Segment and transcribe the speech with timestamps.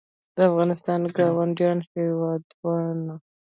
[0.35, 3.13] د افغانستان ګاونډي هېوادونه